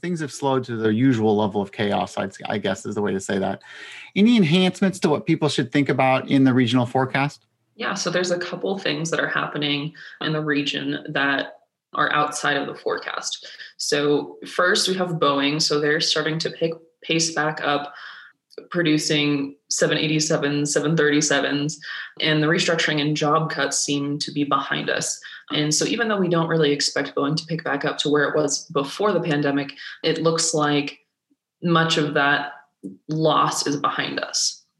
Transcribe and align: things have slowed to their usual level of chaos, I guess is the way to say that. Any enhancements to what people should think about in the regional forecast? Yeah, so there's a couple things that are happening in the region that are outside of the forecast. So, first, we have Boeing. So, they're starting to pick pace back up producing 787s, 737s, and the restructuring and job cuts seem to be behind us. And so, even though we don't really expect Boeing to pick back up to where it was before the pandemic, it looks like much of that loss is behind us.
things 0.00 0.20
have 0.20 0.32
slowed 0.32 0.64
to 0.64 0.76
their 0.76 0.90
usual 0.90 1.36
level 1.36 1.60
of 1.60 1.72
chaos, 1.72 2.16
I 2.16 2.58
guess 2.58 2.86
is 2.86 2.94
the 2.94 3.02
way 3.02 3.12
to 3.12 3.20
say 3.20 3.38
that. 3.38 3.62
Any 4.14 4.36
enhancements 4.36 4.98
to 5.00 5.08
what 5.08 5.26
people 5.26 5.48
should 5.48 5.72
think 5.72 5.88
about 5.88 6.28
in 6.28 6.44
the 6.44 6.54
regional 6.54 6.86
forecast? 6.86 7.46
Yeah, 7.74 7.94
so 7.94 8.10
there's 8.10 8.30
a 8.30 8.38
couple 8.38 8.76
things 8.78 9.10
that 9.10 9.20
are 9.20 9.28
happening 9.28 9.92
in 10.20 10.32
the 10.32 10.40
region 10.40 11.04
that 11.10 11.54
are 11.94 12.12
outside 12.12 12.56
of 12.56 12.66
the 12.66 12.74
forecast. 12.74 13.46
So, 13.76 14.38
first, 14.46 14.88
we 14.88 14.94
have 14.94 15.10
Boeing. 15.10 15.62
So, 15.62 15.80
they're 15.80 16.00
starting 16.00 16.38
to 16.40 16.50
pick 16.50 16.72
pace 17.02 17.34
back 17.34 17.60
up 17.62 17.94
producing 18.70 19.56
787s, 19.70 20.76
737s, 20.76 21.76
and 22.20 22.42
the 22.42 22.46
restructuring 22.46 23.00
and 23.00 23.16
job 23.16 23.50
cuts 23.50 23.78
seem 23.78 24.18
to 24.18 24.32
be 24.32 24.44
behind 24.44 24.90
us. 24.90 25.20
And 25.50 25.74
so, 25.74 25.84
even 25.86 26.08
though 26.08 26.18
we 26.18 26.28
don't 26.28 26.48
really 26.48 26.72
expect 26.72 27.14
Boeing 27.14 27.36
to 27.36 27.46
pick 27.46 27.64
back 27.64 27.84
up 27.84 27.98
to 27.98 28.08
where 28.08 28.28
it 28.28 28.36
was 28.36 28.66
before 28.66 29.12
the 29.12 29.20
pandemic, 29.20 29.72
it 30.02 30.22
looks 30.22 30.54
like 30.54 30.98
much 31.62 31.96
of 31.96 32.14
that 32.14 32.52
loss 33.08 33.66
is 33.66 33.76
behind 33.76 34.20
us. 34.20 34.64